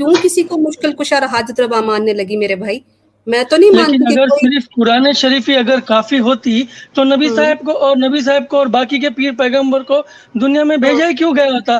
کیوں 0.00 0.14
کسی 0.22 0.42
کو 0.44 0.58
مشکل 0.60 0.92
کشا 0.94 1.18
حاجت 1.28 1.60
روا 1.60 1.80
ماننے 1.82 2.12
لگی 2.14 2.36
میرے 2.38 2.54
بھائی؟ 2.56 2.78
میں 3.26 3.42
تو 3.44 3.56
نہیں 3.56 3.70
لیکن 3.72 4.06
اگر 4.08 4.28
صرف 4.32 4.68
قرآن 4.70 5.12
شریفی 5.14 5.56
اگر 5.56 5.80
کافی 5.84 6.18
ہوتی 6.20 6.62
تو 6.92 7.04
نبی 7.04 7.28
صاحب 7.30 7.58
کو 7.60 7.72
اور 7.78 7.96
نبی 7.98 8.20
صاحب 8.20 8.48
کو 8.48 8.58
اور 8.58 8.66
باقی 8.68 8.98
کے 8.98 9.10
پیر 9.10 9.32
پیغمبر 9.38 9.82
کو 9.84 10.00
دنیا 10.34 10.62
میں 10.64 10.76
بھیجا 10.78 11.08
ہی 11.08 11.14
کیوں 11.14 11.32
گیا 11.36 11.58
تھا 11.66 11.78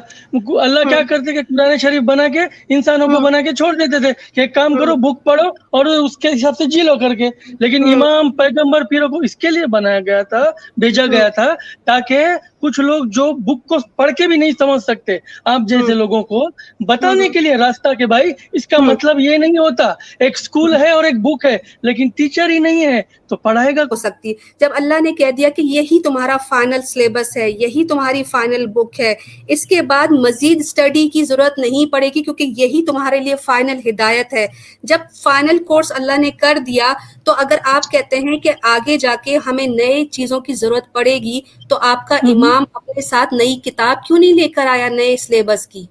اللہ 0.60 0.88
کیا 0.88 1.00
کرتے 1.04 1.32
کہ 1.32 1.42
قرآن 1.44 1.76
شریف 1.78 2.02
بنا 2.04 2.26
کے 2.28 2.44
انسانوں 2.70 3.08
کو 3.08 3.20
بنا 3.20 3.40
کے 3.40 3.52
چھوڑ 3.52 3.74
دیتے 3.74 3.98
تھے 4.00 4.12
کہ 4.34 4.46
کام 4.50 4.76
کرو 4.76 4.94
بک 4.98 5.22
پڑھو 5.24 5.48
اور 5.70 5.86
اس 5.88 6.16
کے 6.16 6.28
حساب 6.30 6.54
سے 6.54 6.64
جی 6.66 6.82
لو 6.82 6.94
کر 6.96 7.14
کے۔ 7.14 7.28
لیکن 7.60 7.84
امام 7.86 8.30
پیغمبر 8.32 8.84
پیروں 8.84 9.08
کو 9.08 9.18
اس 9.24 9.36
کے 9.36 9.50
لیے 9.50 9.66
بنایا 9.68 10.00
گیا 10.02 10.22
تھا 10.24 10.42
بھیجا 10.76 11.06
گیا 11.08 11.28
تھا 11.30 11.46
تاکہ 11.86 12.24
کچھ 12.62 12.80
لوگ 12.80 13.04
جو 13.04 13.32
بک 13.32 13.66
کو 13.68 13.76
پڑھ 13.96 14.10
کے 14.12 14.26
بھی 14.26 14.36
نہیں 14.36 14.50
سمجھ 14.58 14.82
سکتے۔ 14.82 15.16
آپ 15.44 15.60
جیسے 15.68 15.94
لوگوں 15.94 16.22
کو 16.22 16.44
بتانے 16.86 17.28
کے 17.28 17.40
لیے 17.40 17.56
راستہ 17.56 17.92
کہ 17.94 18.06
بھائی 18.06 18.32
اس 18.52 18.66
کا 18.66 18.78
مطلب 18.78 19.20
یہ 19.20 19.36
نہیں 19.36 19.58
ہوتا۔ 19.58 19.92
ایک 20.18 20.36
اسکول 20.36 20.76
ہے 20.76 20.90
اور 20.90 21.04
ایک 21.04 21.20
بک 21.20 21.44
ہے 21.44 21.56
لیکن 21.82 22.08
ٹیچر 22.08 22.50
ہی 22.50 22.58
نہیں 22.58 22.86
ہے 22.86 23.00
تو 23.28 23.36
پڑھائے 23.36 23.76
گا 23.76 23.82
ہو 23.82 23.96
سکتی 23.96 24.32
جب 24.60 24.70
اللہ 24.74 25.00
نے 25.00 25.12
کہہ 25.12 25.30
دیا 25.30 25.48
کہ 25.48 25.62
یہی 25.62 26.02
تمہارا 26.02 26.36
فائنل 26.48 26.82
سلیبس 26.82 27.36
ہے 27.36 27.50
یہی 27.50 27.84
تمہاری 27.84 28.22
فائنل 28.22 28.66
بک 28.66 29.00
ہے 29.00 29.14
اس 29.48 29.66
کے 29.66 29.82
بعد 29.82 30.12
مزید 30.12 30.60
اسٹڈی 30.60 31.08
کی 31.08 31.24
ضرورت 31.24 31.58
نہیں 31.58 31.92
پڑے 31.92 32.06
گی 32.06 32.22
کیونکہ 32.22 32.52
یہی 32.56 32.84
تمہارے 32.84 33.20
لیے 33.20 33.36
فائنل 33.36 33.88
ہدایت 33.88 34.32
ہے۔ 34.32 34.46
جب 34.82 34.98
فائنل 35.22 35.62
کورس 35.64 35.92
اللہ 35.92 36.20
نے 36.20 36.30
کر 36.30 36.58
دیا 36.66 36.92
تو 37.24 37.32
اگر 37.32 37.58
آپ 37.64 37.90
کہتے 37.90 38.16
ہیں 38.18 38.38
کہ 38.38 38.50
آگے 38.62 38.96
جا 38.98 39.14
کے 39.24 39.36
ہمیں 39.46 39.66
نئے 39.66 40.04
چیزوں 40.04 40.40
کی 40.40 40.54
ضرورت 40.54 40.92
پڑے 40.92 41.18
گی 41.18 41.40
تو 41.68 41.78
آپ 41.82 42.06
کا 42.08 42.16
امام 42.50 42.64
اپنے 42.74 43.00
ساتھ 43.00 43.34
نئی 43.34 43.56
کتاب 43.56 44.04
کیوں 44.06 44.18
نہیں 44.18 44.32
لے 44.32 44.48
کر 44.48 44.66
آیا 44.66 44.88
نئے 44.88 45.16
سلیبس 45.16 45.66
کی؟ 45.66 45.86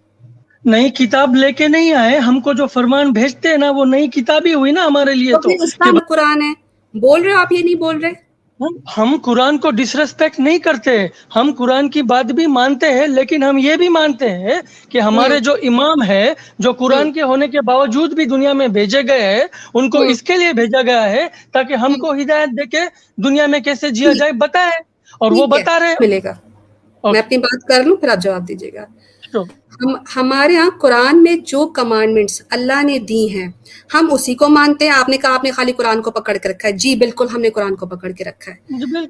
نئی 0.65 0.89
کتاب 0.89 1.35
لے 1.35 1.51
کے 1.51 1.67
نہیں 1.67 1.93
آئے 1.93 2.17
ہم 2.17 2.39
کو 2.39 2.53
جو 2.53 2.67
فرمان 2.67 3.11
بھیجتے 3.11 3.49
ہیں 3.49 3.57
نا 3.57 3.69
وہ 3.71 3.85
نئی 3.85 4.07
کتاب 4.07 4.45
ہی 4.45 4.53
ہوئی 4.53 4.71
نا 4.71 4.85
ہمارے 4.85 5.15
لیے 5.15 5.33
تو 5.33 5.49
قرآن 6.07 6.41
ہے۔ 6.41 6.53
بول 6.93 7.21
رہے 7.21 7.33
آپ 7.33 7.51
یہ 7.51 7.63
نہیں 7.63 7.75
بول 7.75 7.99
رہے؟ 7.99 8.11
ہم 8.97 9.15
قرآن 9.23 9.57
کو 9.57 9.71
ڈسریسپیکٹ 9.71 10.39
نہیں 10.39 10.57
کرتے۔ 10.57 11.07
ہم 11.35 11.51
قرآن 11.57 11.89
کی 11.89 12.01
بات 12.01 12.25
بھی 12.25 12.45
مانتے 12.47 12.93
ہیں 12.93 13.07
لیکن 13.07 13.43
ہم 13.43 13.57
یہ 13.57 13.75
بھی 13.75 13.89
مانتے 13.89 14.29
ہیں 14.29 14.59
کہ 14.89 14.99
ہمارے 14.99 15.39
جو 15.39 15.53
امام 15.53 16.03
ہے 16.03 16.33
جو 16.59 16.73
قرآن 16.73 17.13
کے 17.13 17.21
ہونے 17.21 17.47
کے 17.47 17.61
باوجود 17.61 18.13
بھی 18.13 18.25
دنیا 18.25 18.53
میں 18.53 18.67
بھیجے 18.67 19.01
گئے 19.07 19.35
ہیں 19.35 19.43
ان 19.73 19.89
کو 19.89 20.01
اس 20.01 20.21
کے 20.21 20.37
لیے 20.37 20.53
بھیجا 20.53 20.81
گیا 20.81 21.09
ہے 21.09 21.27
تاکہ 21.51 21.73
ہم 21.73 21.93
کو 21.93 22.13
ہدایت 22.13 22.49
دے 22.49 22.65
کے 22.65 22.81
دنیا 23.17 23.45
میں 23.45 23.59
کیسے 23.59 23.89
جیا 23.89 24.11
جائے 24.13 24.31
بتائے 24.31 24.71
اور 25.19 25.31
وہ 25.31 25.45
بتا 25.47 25.79
رہے 25.79 25.95
ملے 25.99 26.19
گا۔ 26.23 26.33
میں 27.03 27.19
اپنی 27.19 27.37
بات 27.37 27.67
کر 27.67 27.83
لوں 27.83 27.95
پھر 27.97 28.09
آپ 28.09 28.23
جواب 28.23 28.47
دیجیے 28.47 28.73
گا۔ 28.73 28.85
ہمارے 30.15 30.55
ہاں 30.55 30.69
قرآن 30.81 31.21
میں 31.23 31.35
جو 31.45 31.65
کمانڈمنٹس 31.75 32.41
اللہ 32.49 32.83
نے 32.83 32.97
دی 32.99 33.23
ہیں 33.33 33.47
ہم 33.93 34.07
اسی 34.11 34.33
کو 34.35 34.47
مانتے 34.49 34.85
ہیں۔ 34.85 34.91
آپ 34.91 35.09
نے 35.09 35.17
کہا 35.17 35.33
آپ 35.33 35.43
نے 35.43 35.51
خالی 35.51 35.71
قرآن 35.71 36.01
کو 36.01 36.11
پکڑ 36.11 36.35
کے 36.37 36.49
رکھا 36.49 36.67
ہے۔ 36.67 36.73
جی 36.73 36.95
بالکل 36.95 37.27
ہم 37.33 37.41
نے 37.41 37.49
قرآن 37.49 37.75
کو 37.75 37.85
پکڑ 37.85 38.09
کے 38.09 38.23
رکھا 38.23 38.51
ہے۔ 38.51 38.57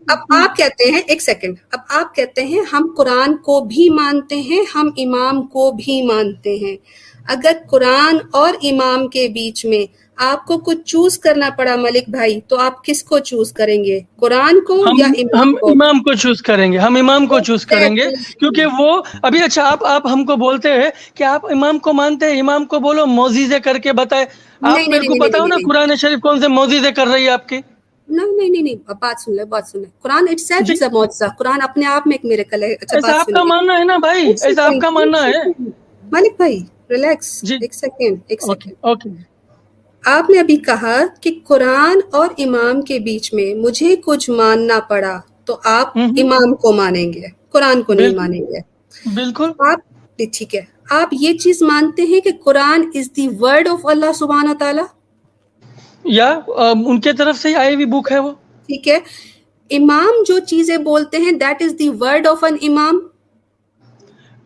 اب 0.07 0.17
آپ 0.35 0.57
کہتے 0.57 0.91
ہیں 0.91 1.01
ایک 1.07 1.21
سیکنڈ 1.21 1.55
اب 1.71 1.79
آپ 1.89 2.15
کہتے 2.15 2.43
ہیں 2.45 2.61
ہم 2.73 2.93
قرآن 2.97 3.37
کو 3.37 3.59
بھی 3.65 3.89
مانتے 3.89 4.35
ہیں 4.41 4.63
ہم 4.75 4.89
امام 4.97 5.41
کو 5.47 5.71
بھی 5.77 6.01
مانتے 6.01 6.55
ہیں۔ 6.55 6.75
اگر 7.29 7.51
قرآن 7.69 8.17
اور 8.31 8.53
امام 8.63 9.07
کے 9.07 9.27
بیچ 9.27 9.65
میں 9.65 9.85
آپ 10.23 10.45
کو 10.45 10.57
کچھ 10.57 10.77
چوز 10.85 11.17
کرنا 11.19 11.49
پڑا 11.57 11.75
ملک 11.75 12.09
بھائی 12.09 12.39
تو 12.47 12.59
آپ 12.59 12.83
کس 12.85 13.03
کو 13.03 13.19
چوز 13.19 13.51
کریں 13.53 13.83
گے؟ 13.83 13.99
قرآن 14.15 14.59
کو 14.59 14.75
یا 14.97 15.07
ہم 15.41 15.53
امام 15.61 15.99
کو 15.99 16.13
چوز 16.13 16.41
کریں 16.41 16.71
گے 16.71 16.77
ہم 16.77 16.95
امام 16.95 17.25
کو 17.27 17.39
چوز 17.39 17.65
کریں 17.65 17.95
گے 17.95 18.05
کیونکہ 18.39 18.65
وہ 18.79 18.89
ابھی 19.21 19.41
اچھا 19.43 19.63
آپ 19.63 19.85
آپ 19.85 20.07
ہم 20.07 20.25
کو 20.25 20.35
بولتے 20.35 20.71
ہیں 20.71 20.89
کہ 21.15 21.23
آپ 21.23 21.45
امام 21.51 21.79
کو 21.79 21.93
مانتے 21.93 22.31
ہیں 22.31 22.39
امام 22.39 22.65
کو 22.65 22.79
بولو 22.79 23.05
موزیزے 23.05 23.59
کر 23.59 23.77
کے 23.77 23.93
بتائے۔ 23.93 24.25
آپ 24.61 24.77
میرے 24.87 25.07
کو 25.07 25.15
بتاؤ 25.19 25.45
نا 25.47 25.55
قرآن 25.67 25.95
شریف 25.95 26.19
کون 26.19 26.41
سے 26.41 26.47
موزیزے 26.47 26.91
کر 26.91 27.07
رہی 27.07 27.25
ہے 27.25 27.29
آپ 27.29 27.47
کی 27.49 27.59
نہیں 28.07 28.49
نہیں 28.49 28.61
نہیں 28.61 28.75
بات 29.01 29.21
سن 29.21 29.35
لے 29.35 29.45
بات 29.45 29.67
سن 29.67 29.79
لے۔ 29.79 29.85
قرآن 30.01 30.25
اٹ 30.31 30.39
سیلف 30.39 30.69
از 30.71 30.93
معجزہ۔ 30.93 31.25
قرآن 31.37 31.61
اپنے 31.61 31.85
آپ 31.85 32.07
میں 32.07 32.15
ایک 32.15 32.25
میرے 32.25 32.43
کل 32.43 32.63
ہے۔ 32.63 32.73
اچھا 32.73 33.19
آپ 33.19 33.25
کا 33.25 33.43
ماننا 33.43 33.79
ہے 33.79 33.83
نا 33.83 33.97
بھائی 33.97 34.27
ایسا 34.43 34.65
آپ 34.65 34.81
کا 34.81 34.89
ماننا 34.89 35.25
ہے۔ 35.25 35.41
ملک 36.11 36.33
بھائی۔ 36.37 36.59
ریلیکس 36.89 37.43
ایک 37.61 37.73
سیکنڈ 37.73 38.17
ایک 38.27 38.41
سیکنڈ 38.41 39.07
آپ 40.05 40.29
نے 40.29 40.39
ابھی 40.39 40.55
کہا 40.57 40.95
کہ 41.21 41.39
قرآن 41.47 41.99
اور 42.11 42.27
امام 42.37 42.81
کے 42.81 42.99
بیچ 42.99 43.33
میں 43.33 43.53
مجھے 43.55 43.95
کچھ 44.05 44.29
ماننا 44.29 44.79
پڑا 44.79 45.19
تو 45.45 45.57
آپ 45.63 45.97
امام 45.97 46.55
کو 46.55 46.73
مانیں 46.73 47.13
گے 47.13 47.21
قرآن 47.49 47.81
کو 47.81 47.93
نہیں 47.93 48.15
مانیں 48.15 48.39
گے۔ 48.39 48.59
بالکل۔ 49.15 49.51
آپ 49.59 49.79
ٹھیک 50.33 50.55
ہے 50.55 50.61
آپ 50.91 51.09
یہ 51.11 51.33
چیز 51.37 51.61
مانتے 51.61 52.01
ہیں 52.03 52.21
کہ 52.21 52.29
قرآن 52.43 52.89
از 52.95 53.09
دی 53.15 53.27
ورڈ 53.39 53.67
آف 53.67 53.85
اللہ 53.85 54.11
سبحانہ 54.15 54.53
تعالیٰ 54.59 54.85
یا 56.03 56.39
ان 56.85 56.99
کے 57.01 57.13
طرف 57.13 57.37
سے 57.37 57.55
آئی 57.55 57.73
ہوئی 57.75 57.85
بک 57.85 58.11
ہے 58.11 58.19
وہ؟ 58.19 58.31
ٹھیک 58.67 58.87
ہے۔ 58.87 58.99
امام 59.71 60.23
جو 60.27 60.39
چیزیں 60.39 60.77
بولتے 60.77 61.17
ہیں 61.17 61.31
that 61.31 61.61
is 61.63 61.75
the 61.79 61.89
word 61.99 62.27
of 62.27 62.43
an 62.43 62.57
imam 62.61 62.99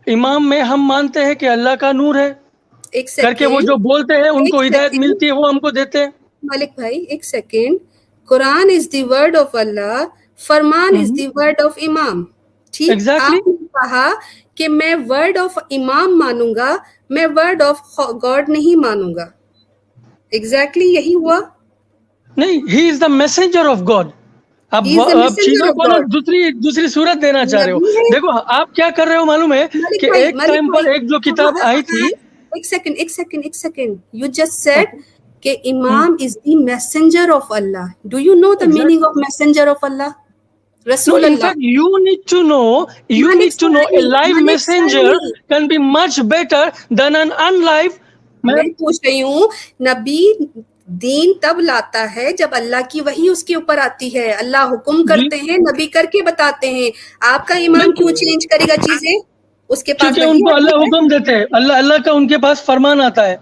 imam 0.06 0.48
میں 0.48 0.62
ہم 0.62 0.82
مانتے 0.82 1.24
ہیں 1.24 1.34
کہ 1.34 1.48
اللہ 1.48 1.74
کا 1.80 1.92
نور 1.92 2.14
ہے۔ 2.14 2.32
کر 3.22 3.32
کے 3.32 3.46
وہ 3.46 3.60
جو 3.60 3.76
بولتے 3.76 4.14
ہیں 4.14 4.28
ان 4.28 4.48
کو 4.50 4.62
ہدایت 4.62 4.94
ملتی 4.94 5.26
ہے 5.26 5.32
وہ 5.32 5.48
ہم 5.48 5.58
کو 5.58 5.70
دیتے 5.70 5.98
ہیں۔ 5.98 6.10
ملک 6.42 6.70
بھائی 6.74 7.02
ایک 7.02 7.24
second 7.24 7.78
Quran 8.28 8.70
is 8.76 8.92
the 8.92 9.02
word 9.02 9.36
of 9.36 9.54
Allah 9.54 10.04
فرمان 10.38 10.96
از 11.00 11.10
دی 11.18 11.26
ورڈ 11.34 11.60
آف 11.60 11.78
امام۔ 11.82 12.24
ٹھیک؟ 12.72 13.08
آپ 13.08 13.30
نے 13.30 13.38
کہا 13.66 14.10
کہ 14.54 14.68
میں 14.68 14.94
ورڈ 15.08 15.38
آف 15.38 15.58
امام 15.70 16.18
مانوں 16.18 16.54
گا 16.54 16.76
میں 17.10 17.26
ورڈ 17.36 17.62
آف 17.62 18.00
گاڈ 18.22 18.48
نہیں 18.48 18.76
مانوں 18.76 19.14
گا 19.14 19.26
ایگزیکٹلی 20.32 20.88
یہی 20.94 21.14
ہوا۔ 21.14 21.38
نہیں 22.36 22.60
he 22.72 22.88
is 22.88 23.00
the 23.00 23.06
messenger 23.06 23.66
of 23.66 23.80
God 23.88 24.06
آپ 24.74 24.84
چیزوں 25.40 25.72
کو 25.74 25.86
دوسری 26.12 26.50
دوسری 26.60 26.86
صورت 26.88 27.22
دینا 27.22 27.44
چاہ 27.46 27.62
رہے 27.64 27.72
ہو۔ 27.72 27.78
دیکھو 28.12 28.30
آپ 28.54 28.74
کیا 28.74 28.88
کر 28.96 29.06
رہے 29.06 29.16
ہو 29.16 29.24
معلوم 29.24 29.52
ہے 29.52 29.66
کہ 30.00 30.10
ایک 30.16 30.36
ٹائم 30.46 30.68
پر 30.72 30.90
ایک 30.92 31.08
جو 31.10 31.18
کتاب 31.20 31.54
آئی 31.62 31.82
تھی 31.82 32.02
ایک 32.52 32.66
سیکنڈ 32.66 32.94
ایک 32.98 33.10
سیکنڈ 33.10 33.44
ایک 33.44 33.56
سیکنڈ۔ 33.56 33.96
یو 34.12 34.26
جسٹ 34.32 34.52
سیٹ 34.52 34.94
کہ 35.42 35.56
امام 35.64 36.16
is 36.20 36.36
the 36.36 36.56
messenger 36.64 37.30
of 37.34 37.52
Allah 37.52 37.86
do 38.10 38.18
you 38.18 38.34
know 38.34 38.52
the 38.54 38.66
meaning 38.68 39.04
of 39.04 39.16
messenger 39.16 39.66
of 39.68 39.84
Allah 39.84 40.10
رسول 40.86 41.24
Allah 41.24 41.52
you 41.66 41.88
need 41.98 42.22
to 42.32 42.38
know 42.42 42.86
you 43.18 43.34
need 43.34 43.54
to 43.62 43.68
know 43.68 43.84
a 43.98 44.02
live 44.06 44.40
messenger 44.48 45.10
can 45.52 45.68
be 45.68 45.78
much 45.78 46.18
better 46.34 46.64
than 47.00 47.16
an 47.16 47.32
unlive 47.48 47.98
میں 48.44 48.62
پوچھ 48.78 48.98
رہی 49.04 49.22
ہوں 49.22 49.48
نبی 49.80 50.18
دین 50.86 51.32
تب 51.42 51.60
لاتا 51.60 52.16
ہے 52.16 52.32
جب 52.32 52.48
اللہ 52.52 52.76
کی 52.90 53.00
وہی 53.00 53.28
اس 53.28 53.44
کے 53.44 53.54
اوپر 53.54 53.78
آتی 53.78 54.14
ہے۔ 54.14 54.32
اللہ 54.32 54.68
حکم 54.72 55.04
کرتے 55.04 55.36
ہیں 55.36 55.56
نبی 55.56 55.86
کر 55.86 56.04
کے 56.12 56.22
بتاتے 56.22 56.70
ہیں۔ 56.70 56.90
آپ 57.20 57.46
کا 57.46 57.54
امام 57.54 57.92
کیوں 57.92 58.08
چینج 58.08 58.46
کرے 58.50 58.64
گا 58.68 58.76
چیزیں؟ 58.76 59.18
اس 59.68 59.84
کے 59.84 59.94
پاس 59.94 60.18
ان 60.18 60.40
کو 60.40 60.54
اللہ 60.54 60.76
حکم 60.76 61.06
دیتے 61.06 61.34
ہیں۔ 61.34 61.44
اللہ 61.52 61.72
اللہ 61.72 61.94
کا 62.04 62.10
ان 62.10 62.28
کے 62.28 62.38
پاس 62.38 62.64
فرمان 62.64 63.00
آتا 63.00 63.28
ہے۔ 63.28 63.36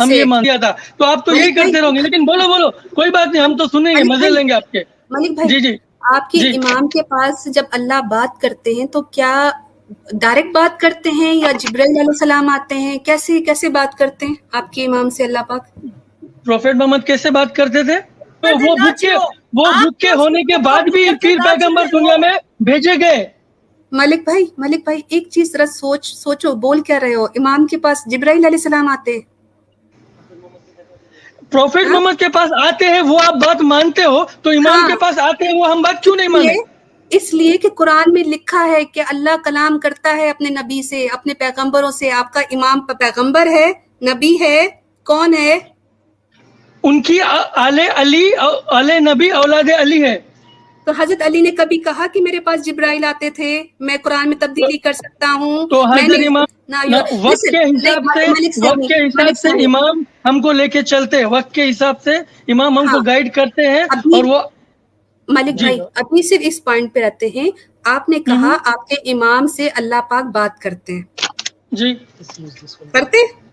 ہم 0.00 0.10
یہ 0.10 0.24
مان 0.24 0.44
دیا 0.44 0.56
تھا 0.56 0.72
تو 0.96 1.04
آپ 1.04 1.26
تو 1.26 1.34
یہی 1.34 1.52
کرتے 1.52 1.80
رہو 1.80 1.94
گے۔ 1.94 2.02
لیکن 2.02 2.24
بولو 2.24 2.48
بولو۔ 2.48 2.70
کوئی 2.70 3.10
بات 3.10 3.28
نہیں 3.32 3.42
ہم 3.42 3.56
تو 3.56 3.64
سنیں 3.66 3.94
گے 3.96 4.02
مزے 4.02 4.30
لیں 4.30 4.48
گے 4.48 4.52
آپ 4.52 4.72
کے۔ 4.72 4.82
ملک 5.10 5.30
بھائی 5.30 5.48
جی 5.48 5.60
جی۔ 5.60 5.76
آپ 6.14 6.30
کے 6.30 6.38
امام 6.48 6.88
کے 6.88 7.02
پاس 7.02 7.54
جب 7.54 7.62
اللہ 7.70 8.00
بات 8.10 8.40
کرتے 8.40 8.74
ہیں 8.74 8.86
تو 8.86 9.02
کیا 9.02 9.50
ڈائریکٹ 10.12 10.48
بات 10.54 10.80
کرتے 10.80 11.10
ہیں 11.10 11.34
یا 11.34 11.52
جبرائیل 11.52 11.96
علیہ 11.96 12.08
السلام 12.08 12.48
آتے 12.48 12.74
ہیں؟ 12.74 12.98
کیسے 12.98 13.40
کیسے 13.40 13.68
بات 13.68 13.98
کرتے 13.98 14.26
ہیں 14.26 14.34
آپ 14.52 14.72
کے 14.72 14.84
امام 14.86 15.10
سے 15.10 15.24
اللہ 15.24 15.38
پاک؟ 15.48 15.66
پروفیٹ 16.46 16.74
محمد 16.74 17.06
کیسے 17.06 17.30
بات 17.30 17.54
کرتے 17.56 17.82
تھے؟ 17.82 17.96
وہ 18.42 18.74
بھوکے 18.76 19.14
وہ 19.52 19.70
بھوکے 19.72 20.10
ہونے 20.12 20.42
کے 20.42 20.56
بعد 20.62 20.82
بھی 20.82 21.08
پیر 21.22 21.36
پیغمبر 21.44 21.84
دنیا 21.92 22.16
میں 22.16 22.32
بھیجے 22.60 22.92
گئے۔ 23.00 23.24
ملک 23.92 24.24
بھائی 24.24 24.44
ملک 24.58 24.84
بھائی 24.84 25.00
ایک 25.08 25.28
چیز 25.30 25.52
ذرا 25.52 25.66
سوچ 25.66 26.14
سوچو 26.14 26.52
بول 26.54 26.80
کیا 26.80 27.00
رہے 27.00 27.14
ہو؟ 27.14 27.24
امام 27.24 27.66
کے 27.66 27.78
پاس 27.78 28.02
جبرائیل 28.06 28.44
علیہ 28.44 28.56
السلام 28.56 28.88
آتے 28.88 29.18
پروفیٹ 31.50 31.86
محمد 31.86 32.18
کے 32.18 32.28
پاس 32.28 32.52
آتے 32.64 32.84
ہیں 32.84 33.00
وہ 33.00 33.18
آپ 33.26 33.34
بات 33.34 33.62
مانتے 33.62 34.04
ہو 34.04 34.24
تو 34.42 34.50
امام 34.50 34.86
کے 34.86 34.96
پاس 35.00 35.18
آتے 35.18 35.44
ہیں 35.44 35.54
وہ 35.54 35.70
ہم 35.70 35.82
بات 35.82 36.02
کیوں 36.02 36.16
نہیں 36.16 36.28
مانتے 36.28 36.54
اس 37.10 37.34
لیے 37.34 37.56
کہ 37.56 37.68
قرآن 37.68 38.12
میں 38.12 38.24
لکھا 38.24 38.64
ہے 38.66 38.84
کہ 38.84 39.02
اللہ 39.08 39.36
کلام 39.44 39.78
کرتا 39.78 40.16
ہے 40.16 40.30
اپنے 40.30 40.48
نبی 40.50 40.82
سے 40.82 41.06
اپنے 41.12 41.34
پیغمبروں 41.34 41.90
سے۔ 41.90 42.10
آپ 42.10 42.32
کا 42.32 42.40
امام 42.50 42.80
پیغمبر 42.98 43.46
ہے 43.46 43.72
نبی 44.02 44.36
ہے 44.40 44.66
کون 45.06 45.34
ہے؟ 45.34 45.58
ان 46.84 47.02
کی 47.02 47.20
آل 47.56 47.78
علی 47.94 48.30
آل 48.66 48.90
نبی 49.00 49.30
اولاد 49.30 49.70
علی 49.80 50.02
ہے 50.02 50.18
تو 50.86 50.92
حضرت 50.98 51.22
علی 51.22 51.40
نے 51.40 51.50
کبھی 51.50 51.78
کہا 51.78 52.06
کہ 52.14 52.20
میرے 52.20 52.40
پاس 52.40 52.64
جبرائیل 52.64 53.04
آتے 53.04 53.30
تھے؟ 53.30 53.62
میں 53.80 53.96
قرآن 54.02 54.28
میں 54.28 54.36
تبدیلی 54.40 54.78
کر 54.78 54.92
سکتا 54.92 55.32
ہوں۔ 55.32 55.68
تو 55.68 55.86
حضرت 55.86 56.18
امام 56.26 56.44
وقت 57.20 57.40
کے 57.40 57.64
حساب 57.64 58.02
سے 58.14 58.66
وقت 58.66 58.88
کے 58.88 59.06
حساب 59.06 59.38
سے 59.42 59.64
امام 59.64 60.02
ہم 60.24 60.40
کو 60.40 60.52
لے 60.52 60.68
کے 60.68 60.82
چلتے 60.82 61.16
ہیں۔ 61.16 61.24
وقت 61.24 61.54
کے 61.54 61.70
حساب 61.70 62.02
سے 62.02 62.16
امام 62.52 62.78
ہم 62.78 62.86
کو 62.86 63.00
گائیڈ 63.06 63.32
کرتے 63.34 63.68
ہیں 63.68 63.82
اور 63.82 64.24
وہ 64.24 64.38
ملک 65.28 65.54
بھائی 65.54 65.80
ابھی 65.80 66.22
صرف 66.22 66.38
اس 66.42 66.64
پوائنٹ 66.64 66.94
پہ 66.94 67.00
رہتے 67.00 67.28
ہیں۔ 67.34 67.50
آپ 67.84 68.08
نے 68.08 68.18
کہا 68.18 68.56
آپ 68.64 68.88
کے 68.88 69.12
امام 69.12 69.46
سے 69.46 69.68
اللہ 69.68 70.00
پاک 70.10 70.24
بات 70.24 70.58
کرتے 70.58 70.92
ہیں۔ 70.92 71.02
جی۔ 71.72 71.94
کرتے؟ 72.92 73.44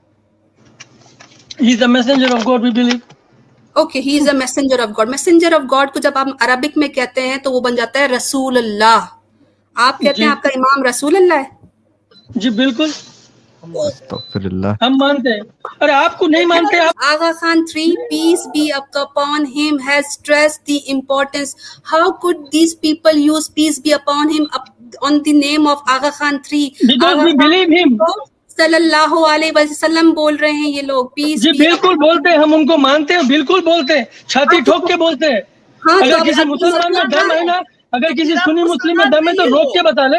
He 1.64 1.70
is 1.70 1.82
a 1.82 1.90
messenger 1.96 2.30
of 2.30 2.44
God, 2.44 2.60
we 2.66 2.72
believe. 2.80 3.00
Okay 3.76 4.00
he 4.00 4.20
is 4.20 4.28
a 4.28 4.34
messenger 4.34 4.80
of 4.80 4.90
God 4.98 5.10
messenger 5.10 5.54
of 5.54 5.62
God 5.72 5.94
کو 5.94 6.00
جب 6.00 6.12
آپ 6.16 6.28
عربک 6.40 6.78
میں 6.78 6.88
کہتے 6.88 7.28
ہیں 7.28 7.38
تو 7.38 7.52
وہ 7.52 7.60
بن 7.60 7.76
جاتا 7.76 8.00
ہے 8.00 8.08
رسول 8.08 8.58
اللہ 8.58 9.06
آپ 9.76 10.00
کہتے 10.00 10.22
ہیں 10.22 10.30
جی. 10.30 10.36
آپ 10.36 10.44
کا 10.44 10.50
امام 10.50 10.84
رسول 10.84 11.16
اللہ 11.16 11.34
ہے؟ 11.34 11.44
جی 12.30 12.50
بالکل. 12.50 12.92
ہم 13.64 14.96
مانتے 14.98 15.30
ہیں. 15.30 15.40
اور 15.80 15.90
آپ 15.90 16.18
کو 16.20 16.28
نہیں 16.28 16.46
مانتے 16.46 16.80
Aga 16.80 17.32
Khan 17.40 17.66
three 17.66 17.92
peace 18.10 18.48
be 18.48 18.72
up 18.72 18.98
him 19.18 19.78
the 20.68 20.78
importance 20.88 21.56
how 21.94 22.10
could 22.26 22.46
these 22.54 22.80
people 22.80 23.18
use 23.18 23.54
peace 23.54 23.80
be 23.80 23.94
upon 23.94 24.30
him 24.30 24.46
on 25.04 25.20
صلی 28.58 28.76
اللہ 28.76 29.14
علیہ 29.28 29.52
وسلم 29.56 30.12
بول 30.12 30.36
رہے 30.36 30.52
ہیں 30.52 30.70
یہ 30.70 30.82
لوگ 30.82 31.06
پیس 31.06 31.42
جی 31.44 31.52
بالکل 31.58 31.96
بولتے 31.96 32.36
ہم 32.36 32.54
ان 32.54 32.68
کو 32.68 32.78
مانتے 32.78 33.14
ہیں 33.14 33.22
بالکل 33.28 33.60
بولتے 33.62 33.98
ہیں۔ 33.98 34.04
چھاتی 34.28 34.56
ہاں، 34.56 34.64
ٹھوک 34.66 34.88
کے 34.88 34.96
بولتے 34.96 35.26
ہیں۔ 35.26 35.42
ہاں، 35.82 36.00
اگر 36.02 36.24
کسی 36.26 36.44
مسلمان 36.46 36.94
میں 36.94 37.04
دم 37.12 37.32
ہے 37.32 37.38
ہاں۔ 37.38 37.46
نا 37.46 37.60
اگر 37.92 38.12
کسی 38.14 38.36
سنی 38.46 38.64
مسلم 38.64 38.98
میں 38.98 39.06
دم 39.06 39.28
ہے 39.28 39.34
تو 39.34 39.46
روک 39.46 39.74
کے 39.74 39.84
بتا 39.84 40.08
لے۔ 40.08 40.18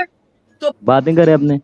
باتیں 0.84 1.14
کرے 1.17 1.32
اپنے۔ 1.32 1.56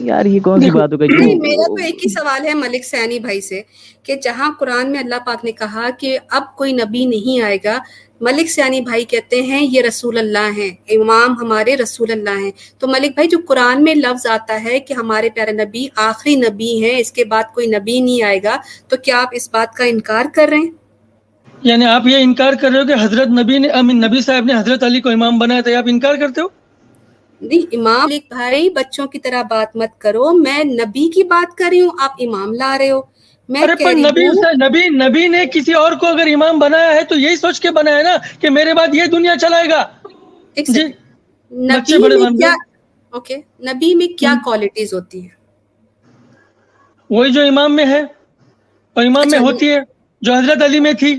یار 0.00 0.24
یہ 0.24 0.40
کون 0.40 0.60
سی 0.60 0.70
بات 0.70 0.92
ہو 0.92 1.00
گئی 1.00 1.34
میرا 1.36 1.66
تو 1.66 1.82
ایک 1.84 2.04
ہی 2.04 2.08
سوال 2.08 2.46
ہے 2.46 2.54
ملک 2.54 2.84
سینی 2.84 3.18
بھائی 3.18 3.40
سے 3.40 3.60
کہ 4.02 4.16
جہاں 4.16 4.50
قرآن 4.58 4.92
میں 4.92 5.00
اللہ 5.00 5.24
پاک 5.26 5.44
نے 5.44 5.52
کہا 5.52 5.90
کہ 5.98 6.18
اب 6.30 6.54
کوئی 6.56 6.72
نبی 6.72 7.04
نہیں 7.06 7.42
آئے 7.42 7.58
گا 7.64 7.78
ملک 8.20 8.50
سیانی 8.50 8.80
بھائی 8.80 9.04
کہتے 9.04 9.42
ہیں 9.42 9.66
یہ 9.70 9.82
رسول 9.82 10.18
اللہ 10.18 10.50
ہیں 10.56 10.70
امام 10.90 11.34
ہمارے 11.40 11.76
رسول 11.76 12.10
اللہ 12.10 12.38
ہیں۔ 12.38 12.50
تو 12.78 12.88
ملک 12.88 13.14
بھائی 13.14 13.28
جو 13.28 13.38
قرآن 13.48 13.84
میں 13.84 13.94
لفظ 13.94 14.26
آتا 14.26 14.64
ہے 14.64 14.80
کہ 14.80 14.92
ہمارے 14.92 15.28
پیارے 15.34 15.52
نبی 15.52 15.86
آخری 15.96 16.34
نبی 16.34 16.84
ہیں 16.84 16.98
اس 16.98 17.12
کے 17.12 17.24
بعد 17.24 17.54
کوئی 17.54 17.66
نبی 17.66 18.00
نہیں 18.00 18.22
آئے 18.22 18.42
گا 18.42 18.56
تو 18.88 18.96
کیا 18.96 19.20
آپ 19.20 19.28
اس 19.32 19.48
بات 19.52 19.74
کا 19.74 19.84
انکار 19.84 20.24
کر 20.34 20.48
رہے 20.48 20.56
ہیں؟ 20.56 20.70
یعنی 21.62 21.84
آپ 21.84 22.06
یہ 22.06 22.16
انکار 22.16 22.52
کر 22.60 22.70
رہے 22.70 22.80
ہو 22.80 22.86
کہ 22.86 22.94
حضرت 23.00 23.28
نبی 23.28 23.58
نے 23.58 23.68
نبی 23.92 24.20
صاحب 24.20 24.44
نے 24.44 24.54
حضرت 24.54 24.82
علی 24.82 25.00
کو 25.00 25.08
امام 25.08 25.38
بنایا 25.38 25.60
تھا 25.60 25.78
آپ 25.78 25.84
انکار 25.86 26.14
کرتے 26.14 26.40
ہو؟ 26.40 26.48
نہیں 27.40 27.76
امام 27.76 28.08
بھائی 28.28 28.70
بچوں 28.70 29.06
کی 29.06 29.18
طرح 29.18 29.42
بات 29.42 29.76
مت 29.76 30.00
کرو 30.00 30.32
میں 30.32 30.64
نبی 30.64 31.10
کی 31.10 31.22
بات 31.22 31.58
کر 31.58 31.64
رہی 31.70 31.80
ہوں 31.80 31.90
آپ 32.00 32.10
امام 32.20 32.52
لا 32.54 32.78
رہے 32.78 32.90
ہو۔ 32.90 33.00
ارے 33.48 33.84
پر 33.84 33.94
نبی 33.94 34.26
نبی 34.66 34.88
نبی 34.88 35.28
نے 35.28 35.44
کسی 35.54 35.72
اور 35.74 35.92
کو 35.92 36.06
اگر 36.06 36.26
امام 36.34 36.58
بنایا 36.58 36.94
ہے 36.94 37.04
تو 37.04 37.14
یہی 37.14 37.36
سوچ 37.36 37.60
کے 37.60 37.70
بنایا 37.70 38.02
نا 38.02 38.16
کہ 38.40 38.50
میرے 38.50 38.74
بعد 38.74 38.94
یہ 38.94 39.04
دنیا 39.04 39.34
چلائے 39.36 39.70
گا۔ 39.70 39.88
جی، 40.68 40.84
نبی 43.60 43.94
میں 43.94 44.18
کیا 44.18 44.34
کوالٹیز 44.44 44.94
ہوتی 44.94 45.24
ہے 45.24 45.28
وہی 47.10 47.32
جو 47.32 47.46
امام 47.46 47.76
میں 47.76 47.86
ہے۔ 47.86 48.00
اور 48.94 49.04
امام 49.04 49.30
میں 49.30 49.38
اچھا، 49.38 49.52
ہوتی 49.52 49.70
ہے 49.70 49.78
جو 50.20 50.34
حضرت 50.34 50.62
علی 50.62 50.80
میں 50.80 50.92
تھی۔ 50.92 51.18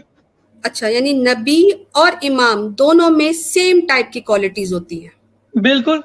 اچھا 0.63 0.87
یعنی 0.87 1.13
نبی 1.13 1.63
اور 1.91 2.11
امام 2.21 2.67
دونوں 2.67 3.09
میں 3.09 3.31
سیم 3.31 3.79
ٹائپ 3.87 4.11
کی 4.11 4.19
کوالٹیز 4.19 4.73
ہوتی 4.73 5.01
ہیں۔ 5.01 5.09
بالکل۔ 5.57 5.99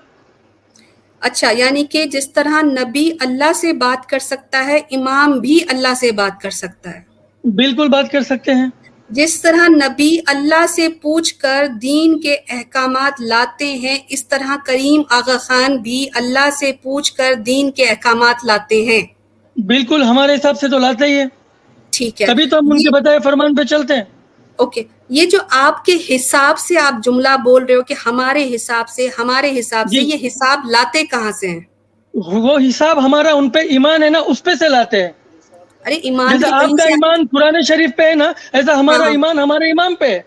اچھا 1.25 1.51
یعنی 1.51 1.85
کہ 1.85 2.05
جس 2.07 2.33
طرح 2.33 2.63
نبی 2.63 3.11
اللہ 3.21 3.53
سے 3.55 3.73
بات 3.73 4.09
کر 4.09 4.19
سکتا 4.19 4.67
ہے 4.67 4.77
امام 4.77 5.39
بھی 5.39 5.61
اللہ 5.69 5.95
سے 6.01 6.13
بات 6.13 6.41
کر 6.43 6.51
سکتا 6.51 6.91
ہے۔ 6.91 7.01
بالکل 7.45 7.89
بات 7.89 8.11
کر 8.13 8.21
سکتے 8.21 8.55
ہیں۔ 8.55 8.67
جس 9.11 9.41
طرح 9.43 9.69
نبی 9.69 10.19
اللہ 10.27 10.67
سے 10.69 10.89
پوچھ 10.89 11.35
کر 11.35 11.67
دین 11.83 12.21
کے 12.21 12.35
احکامات 12.35 13.21
لاتے 13.21 13.73
ہیں 13.73 13.99
اس 14.09 14.29
طرح 14.29 14.57
کریم 14.67 15.03
آغا 15.11 15.37
خان 15.39 15.77
بھی 15.77 16.07
اللہ 16.15 16.51
سے 16.59 16.73
پوچھ 16.83 17.15
کر 17.15 17.35
دین 17.47 17.71
کے 17.71 17.85
احکامات 17.85 18.45
لاتے 18.45 18.85
ہیں۔ 18.85 19.03
بالکل 19.57 20.03
ہمارے 20.03 20.35
حساب 20.35 20.61
سے 20.61 20.69
تو 20.69 20.79
لاتے 20.79 21.05
ہی 21.05 21.19
ہے۔ 21.19 21.25
ٹھیک 21.91 22.23
ہے۔ 22.23 22.27
ابھی 22.27 22.47
تو 22.47 22.59
ہم 22.59 22.71
ان 22.71 22.79
کے 22.79 22.91
بتائے 22.91 23.19
فرمان 23.25 23.55
پہ 23.55 23.63
چلتے 23.63 23.97
ہیں۔ 23.97 24.05
Okay 24.59 24.81
okay. 24.81 24.93
یہ 25.09 25.27
جو 25.27 25.39
آپ 25.51 25.85
کے 25.85 26.17
حساب 26.17 26.59
سے 26.59 26.79
آپ 26.79 27.05
جملہ 27.05 27.37
بول 27.45 27.65
رہے 27.65 27.75
ہو 27.75 27.83
کہ 27.83 27.95
ہمارے 28.07 28.55
حساب 28.55 28.89
سے 28.89 29.09
ہمارے 29.19 29.61
حساب 29.61 29.87
سے 29.89 30.01
جی۔ 30.01 30.11
یہ 30.11 30.27
حساب 30.27 30.61
لاتے 30.71 31.05
کہاں 31.05 31.33
سے 31.33 31.49
ہیں؟ 31.49 31.61
وہ 32.15 32.59
حساب 32.69 33.05
ہمارا 33.05 33.33
ان 33.33 33.51
پہ 33.51 33.59
ایمان 33.59 34.03
ہے 34.03 34.11
نا 34.11 34.19
اس 34.27 34.45
پہ 34.45 34.55
سے 34.55 34.69
لاتے 34.69 35.03
ہیں۔ 35.03 35.13
ارے 35.87 35.95
ایمان 35.95 36.45
آپ 36.45 36.71
کا 36.71 36.85
ایمان 36.85 37.27
قرآن 37.33 37.63
شریف 37.63 37.91
پہ 37.97 38.03
ہے 38.03 38.15
نا 38.15 38.33
ایسا 38.53 38.81
ہمارا 38.81 39.03
ہاں۔ 39.03 39.11
ایمان 39.11 39.39
ہمارے 39.39 39.71
امام 39.71 39.95
پہ 39.95 40.05
ہے۔ 40.05 40.21